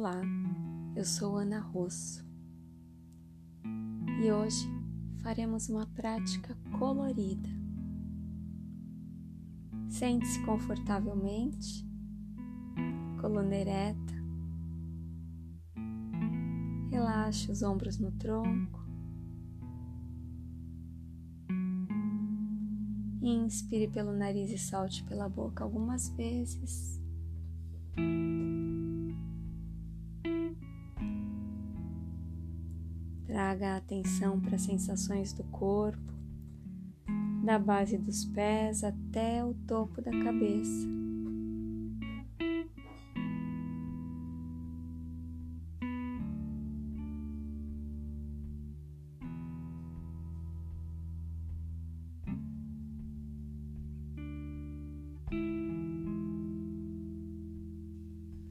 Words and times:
Olá, 0.00 0.22
eu 0.94 1.04
sou 1.04 1.36
Ana 1.38 1.58
Rosso 1.58 2.24
e 4.22 4.30
hoje 4.30 4.64
faremos 5.24 5.68
uma 5.68 5.88
prática 5.88 6.56
colorida. 6.78 7.48
Sente-se 9.88 10.40
confortavelmente, 10.44 11.84
coluna 13.20 13.56
ereta, 13.56 14.14
relaxe 16.92 17.50
os 17.50 17.62
ombros 17.62 17.98
no 17.98 18.12
tronco, 18.12 18.78
inspire 23.20 23.88
pelo 23.88 24.12
nariz 24.12 24.52
e 24.52 24.58
solte 24.58 25.02
pela 25.02 25.28
boca 25.28 25.64
algumas 25.64 26.08
vezes. 26.10 27.02
Traga 33.58 33.74
a 33.74 33.78
atenção 33.78 34.38
para 34.40 34.54
as 34.54 34.62
sensações 34.62 35.32
do 35.32 35.42
corpo, 35.42 36.14
da 37.44 37.58
base 37.58 37.98
dos 37.98 38.24
pés 38.24 38.84
até 38.84 39.44
o 39.44 39.52
topo 39.52 40.00
da 40.00 40.12
cabeça. 40.12 40.86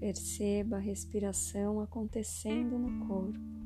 Perceba 0.01 0.75
a 0.75 0.79
respiração 0.79 1.79
acontecendo 1.79 2.77
no 2.77 3.07
corpo. 3.07 3.56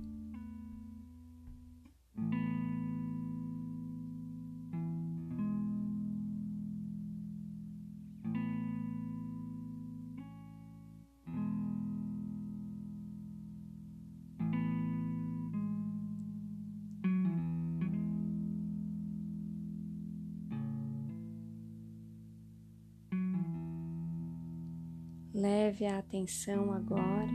Leve 25.42 25.88
a 25.88 25.98
atenção 25.98 26.72
agora 26.72 27.34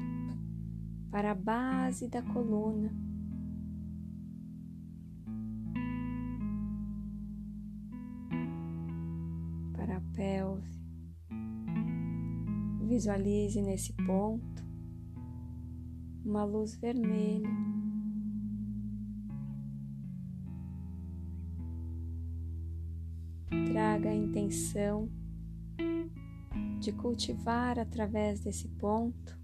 para 1.11 1.33
a 1.33 1.35
base 1.35 2.09
da 2.09 2.23
coluna. 2.23 2.95
Para 9.73 9.97
a 9.97 10.01
pelve. 10.15 10.71
Visualize 12.87 13.61
nesse 13.61 13.93
ponto 13.95 14.65
uma 16.25 16.45
luz 16.45 16.77
vermelha. 16.77 17.51
Traga 23.73 24.11
a 24.11 24.15
intenção 24.15 25.11
de 26.87 26.93
cultivar 26.93 27.81
através 27.81 28.39
desse 28.39 28.69
ponto 28.69 29.37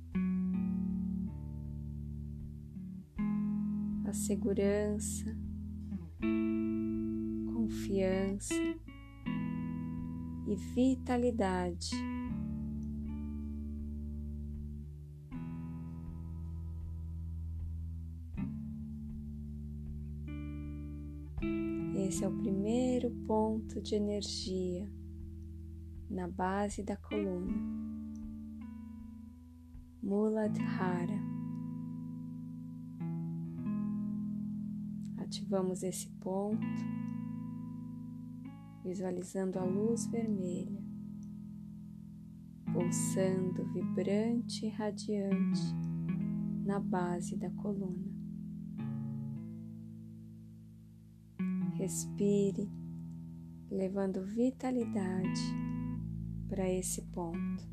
a 4.06 4.12
segurança, 4.12 5.36
confiança 7.52 8.54
e 10.46 10.54
vitalidade. 10.54 11.90
Esse 22.06 22.24
é 22.24 22.28
o 22.28 22.38
primeiro 22.38 23.10
ponto 23.26 23.80
de 23.80 23.96
energia 23.96 24.88
na 26.12 26.28
base 26.28 26.82
da 26.82 26.96
coluna. 26.96 27.52
Muladhara. 30.02 31.18
Ativamos 35.16 35.82
esse 35.82 36.10
ponto, 36.20 36.66
visualizando 38.84 39.58
a 39.58 39.64
luz 39.64 40.06
vermelha, 40.06 40.82
pulsando 42.70 43.64
vibrante 43.72 44.66
e 44.66 44.68
radiante 44.68 45.74
na 46.66 46.78
base 46.78 47.38
da 47.38 47.50
coluna. 47.52 48.12
Respire, 51.78 52.70
levando 53.70 54.22
vitalidade 54.22 55.71
para 56.52 56.70
esse 56.70 57.00
ponto. 57.14 57.71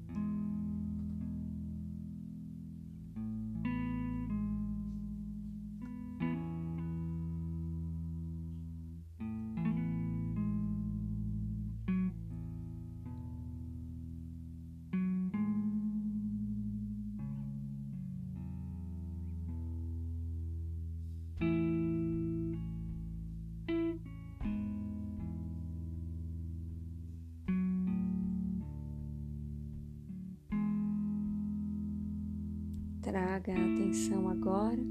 Traga 33.01 33.53
a 33.53 33.55
atenção 33.55 34.27
agora 34.27 34.81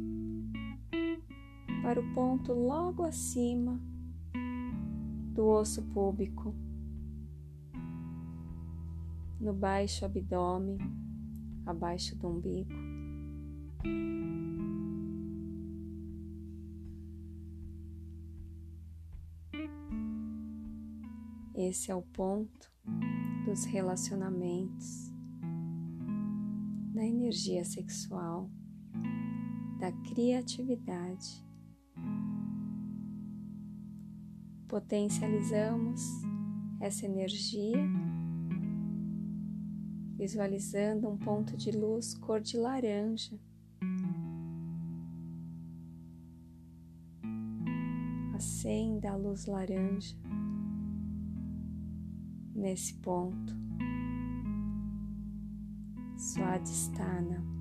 para 1.82 2.00
o 2.00 2.14
ponto 2.14 2.52
logo 2.52 3.02
acima 3.02 3.80
do 5.34 5.46
osso 5.46 5.82
púbico, 5.82 6.54
no 9.38 9.52
baixo 9.52 10.04
abdômen, 10.04 10.78
abaixo 11.64 12.16
do 12.16 12.28
umbigo. 12.28 12.72
Esse 21.54 21.90
é 21.90 21.94
o 21.94 22.02
ponto 22.02 22.70
dos 23.44 23.64
relacionamentos 23.64 25.07
da 26.98 27.06
energia 27.06 27.64
sexual, 27.64 28.50
da 29.78 29.92
criatividade. 30.10 31.46
Potencializamos 34.66 36.02
essa 36.80 37.06
energia 37.06 37.78
visualizando 40.16 41.08
um 41.08 41.16
ponto 41.16 41.56
de 41.56 41.70
luz 41.70 42.14
cor 42.14 42.40
de 42.40 42.56
laranja. 42.56 43.38
Acenda 48.34 49.12
a 49.12 49.16
luz 49.16 49.46
laranja 49.46 50.16
nesse 52.56 52.94
ponto. 52.94 53.57
Swadhisthana. 56.18 57.57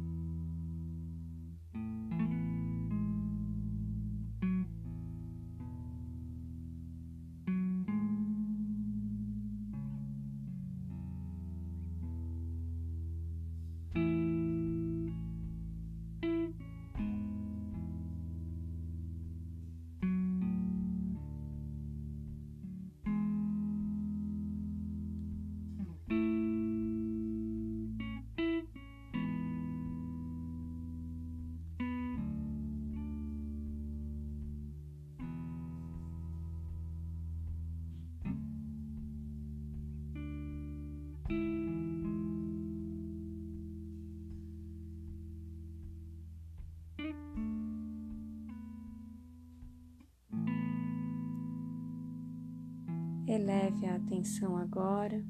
Eleve 53.48 53.86
a 53.86 53.96
atenção 53.96 54.58
agora 54.58 55.26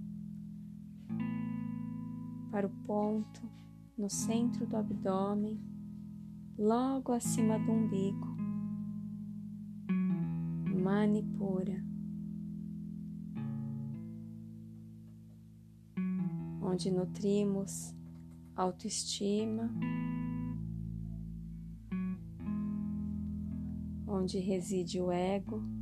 para 2.49 2.65
o 2.65 2.69
ponto 2.87 3.47
no 3.95 4.09
centro 4.09 4.65
do 4.65 4.75
abdômen, 4.75 5.61
logo 6.57 7.11
acima 7.11 7.59
do 7.59 7.71
umbigo. 7.71 8.25
Manipura, 10.83 11.79
onde 16.59 16.89
nutrimos 16.89 17.93
autoestima, 18.55 19.69
onde 24.07 24.39
reside 24.39 24.99
o 24.99 25.11
ego. 25.11 25.76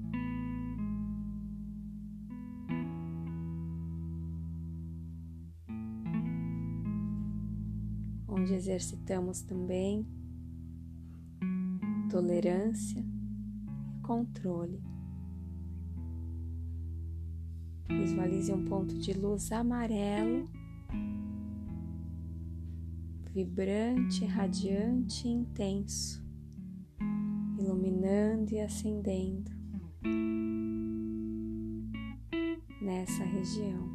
Onde 8.46 8.54
exercitamos 8.54 9.42
também 9.42 10.06
tolerância 12.12 13.00
e 13.00 14.02
controle. 14.04 14.80
Visualize 17.90 18.54
um 18.54 18.64
ponto 18.66 18.96
de 19.00 19.14
luz 19.14 19.52
amarelo, 19.52 20.46
vibrante, 23.34 24.26
radiante 24.26 25.28
e 25.28 25.32
intenso, 25.32 26.24
iluminando 27.60 28.52
e 28.54 28.60
acendendo 28.60 29.52
nessa 32.80 33.24
região. 33.24 33.95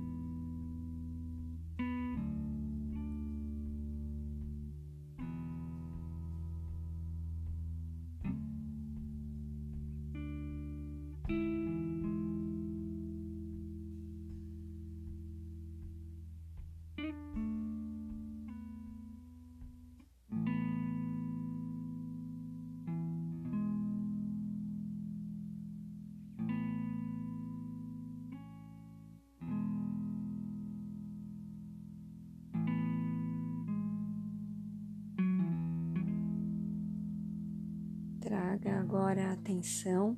Traga 38.30 38.78
agora 38.78 39.30
a 39.30 39.32
atenção 39.32 40.16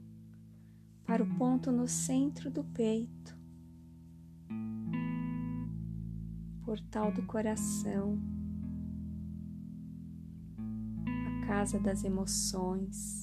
para 1.07 1.23
o 1.23 1.35
ponto 1.39 1.73
no 1.73 1.89
centro 1.89 2.51
do 2.51 2.63
peito, 2.63 3.35
portal 6.63 7.11
do 7.11 7.23
coração, 7.23 8.21
a 11.07 11.47
casa 11.47 11.81
das 11.81 12.05
emoções, 12.05 13.23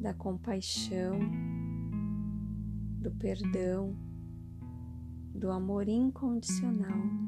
da 0.00 0.12
compaixão, 0.12 1.20
do 3.02 3.12
perdão, 3.12 3.96
do 5.32 5.48
amor 5.48 5.88
incondicional. 5.88 7.25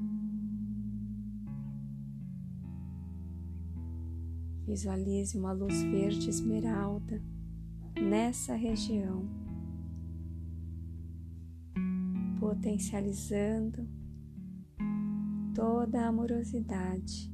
Visualize 4.68 5.34
uma 5.38 5.50
luz 5.50 5.82
verde 5.82 6.28
esmeralda 6.28 7.22
nessa 7.98 8.54
região, 8.54 9.26
potencializando 12.38 13.88
toda 15.54 16.02
a 16.02 16.08
amorosidade 16.08 17.32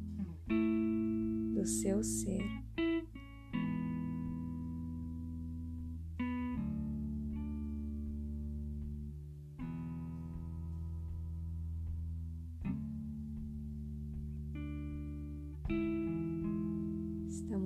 do 1.52 1.66
seu 1.66 2.04
ser. 2.04 2.63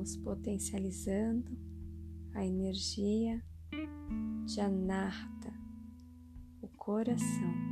Estamos 0.09 0.17
potencializando 0.25 1.53
a 2.33 2.43
energia 2.43 3.45
de 4.47 4.59
Anarta, 4.59 5.53
o 6.63 6.69
coração. 6.69 7.68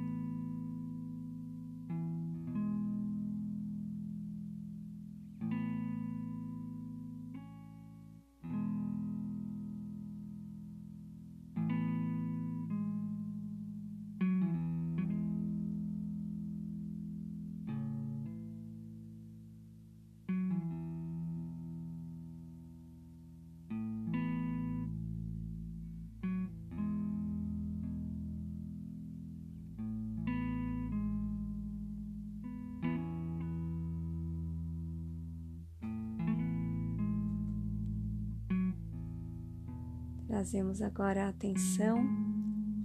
Trazemos 40.36 40.82
agora 40.82 41.24
a 41.24 41.28
atenção 41.30 42.06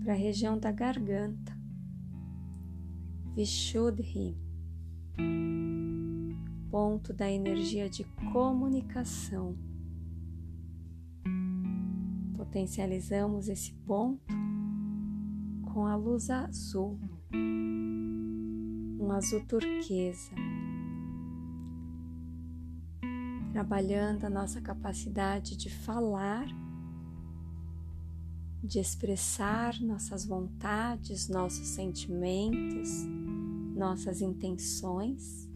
para 0.01 0.13
a 0.13 0.15
região 0.15 0.57
da 0.57 0.71
garganta, 0.71 1.51
Vishuddhi, 3.35 4.37
ponto 6.69 7.11
da 7.11 7.29
energia 7.29 7.89
de 7.89 8.05
comunicação. 8.31 9.57
Potencializamos 12.37 13.49
esse 13.49 13.73
ponto 13.85 14.33
com 15.73 15.85
a 15.85 15.97
luz 15.97 16.29
azul, 16.29 16.97
um 18.97 19.11
azul 19.11 19.45
turquesa, 19.45 20.31
trabalhando 23.51 24.23
a 24.23 24.29
nossa 24.29 24.61
capacidade 24.61 25.57
de 25.57 25.69
falar 25.69 26.47
de 28.63 28.79
expressar 28.79 29.79
nossas 29.81 30.25
vontades, 30.25 31.27
nossos 31.27 31.67
sentimentos, 31.69 32.89
nossas 33.75 34.21
intenções 34.21 35.49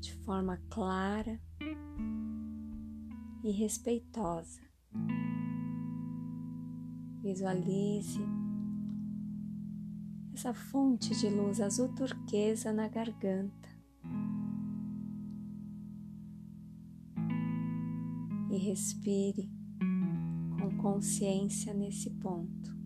de 0.00 0.14
forma 0.24 0.56
clara 0.70 1.38
e 3.44 3.50
respeitosa. 3.50 4.60
Visualize 7.22 8.20
essa 10.32 10.54
fonte 10.54 11.14
de 11.20 11.28
luz 11.28 11.60
azul 11.60 11.88
turquesa 11.94 12.72
na 12.72 12.88
garganta 12.88 13.68
e 18.50 18.56
respire 18.56 19.59
consciência 20.80 21.74
nesse 21.74 22.10
ponto. 22.10 22.79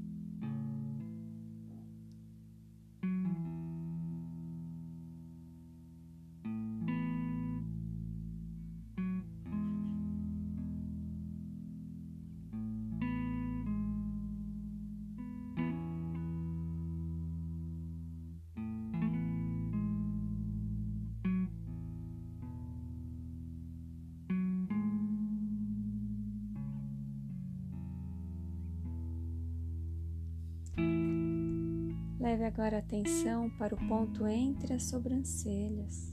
Leve 32.34 32.46
agora 32.46 32.76
a 32.78 32.80
atenção 32.80 33.48
para 33.48 33.76
o 33.76 33.78
ponto 33.86 34.26
entre 34.26 34.72
as 34.74 34.82
sobrancelhas, 34.86 36.12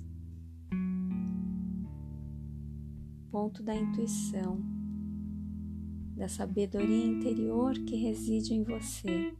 ponto 3.31 3.63
da 3.63 3.75
intuição, 3.75 4.61
da 6.15 6.27
sabedoria 6.27 7.07
interior 7.07 7.73
que 7.73 7.95
reside 7.95 8.53
em 8.53 8.63
você. 8.63 9.35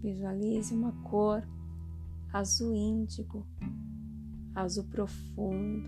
Visualize 0.00 0.74
uma 0.74 0.92
cor 1.02 1.46
azul 2.32 2.74
índigo, 2.74 3.46
azul 4.54 4.84
profundo. 4.84 5.86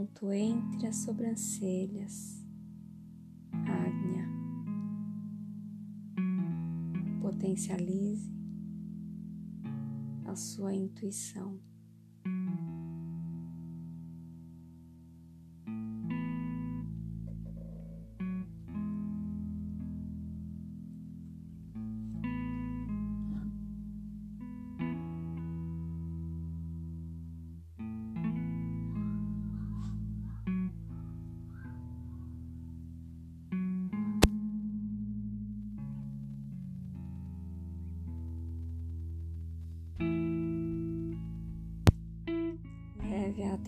Ponto 0.00 0.32
entre 0.32 0.86
as 0.86 0.96
sobrancelhas, 0.96 2.42
Ágnia. 3.52 4.26
Potencialize 7.20 8.32
a 10.24 10.34
sua 10.34 10.72
intuição. 10.72 11.60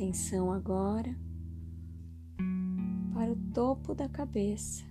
Atenção 0.03 0.51
agora 0.51 1.17
para 3.15 3.31
o 3.31 3.37
topo 3.55 3.95
da 3.95 4.09
cabeça. 4.09 4.83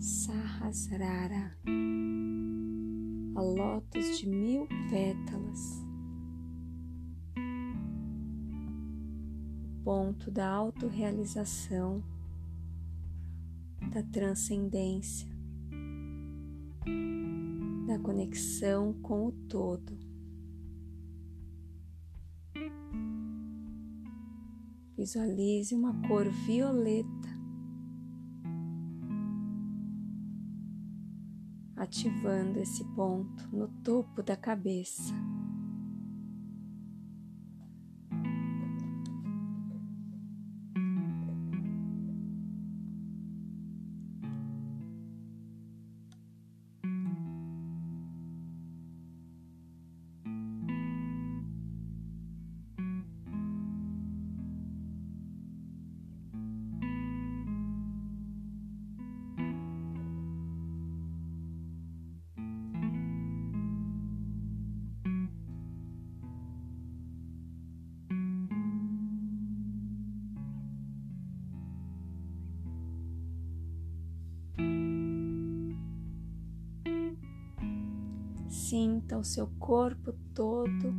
Sahasrara, 0.00 1.56
a 3.36 3.40
lótus 3.40 4.18
de 4.18 4.28
mil 4.28 4.66
pétalas. 4.90 5.86
Ponto 9.84 10.28
da 10.28 10.48
autorrealização, 10.48 12.02
da 13.92 14.02
transcendência, 14.02 15.28
da 17.86 18.00
conexão 18.00 18.92
com 18.94 19.28
o 19.28 19.32
todo. 19.48 20.01
Visualize 25.02 25.74
uma 25.74 25.92
cor 26.06 26.28
violeta 26.46 27.28
ativando 31.74 32.60
esse 32.60 32.84
ponto 32.94 33.48
no 33.50 33.66
topo 33.82 34.22
da 34.22 34.36
cabeça. 34.36 35.12
Sinta 78.72 79.18
o 79.18 79.22
seu 79.22 79.48
corpo 79.58 80.14
todo 80.32 80.94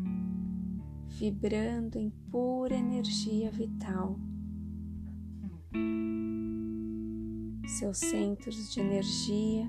vibrando 1.07 1.97
em 1.97 2.11
pura 2.29 2.75
energia 2.75 3.49
vital. 3.49 4.19
Seus 7.67 7.97
centros 7.97 8.71
de 8.71 8.79
energia 8.79 9.67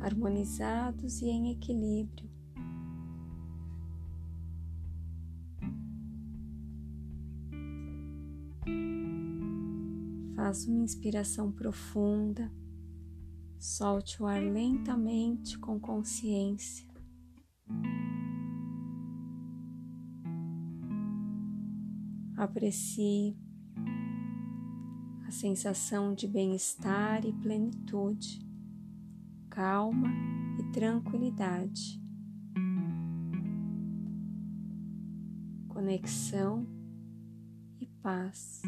harmonizados 0.00 1.22
e 1.22 1.26
em 1.26 1.52
equilíbrio. 1.52 2.28
Faça 10.34 10.68
uma 10.68 10.82
inspiração 10.82 11.52
profunda. 11.52 12.50
Solte 13.58 14.22
o 14.22 14.26
ar 14.26 14.40
lentamente 14.40 15.58
com 15.58 15.80
consciência. 15.80 16.86
Aprecie 22.36 23.36
a 25.26 25.30
sensação 25.30 26.14
de 26.14 26.28
bem-estar 26.28 27.24
e 27.24 27.32
plenitude, 27.32 28.46
calma 29.48 30.08
e 30.60 30.72
tranquilidade, 30.72 32.00
conexão 35.68 36.66
e 37.80 37.86
paz. 38.02 38.62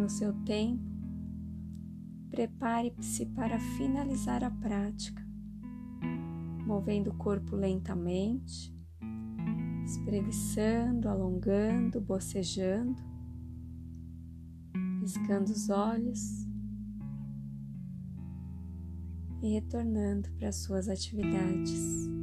No 0.00 0.08
seu 0.08 0.32
tempo, 0.44 0.82
prepare-se 2.30 3.26
para 3.26 3.60
finalizar 3.76 4.42
a 4.42 4.50
prática, 4.50 5.22
movendo 6.66 7.10
o 7.10 7.16
corpo 7.18 7.54
lentamente, 7.54 8.74
espreguiçando, 9.84 11.06
alongando, 11.06 12.00
bocejando, 12.00 12.96
piscando 15.00 15.52
os 15.52 15.68
olhos 15.68 16.48
e 19.42 19.52
retornando 19.52 20.30
para 20.38 20.50
suas 20.50 20.88
atividades. 20.88 22.19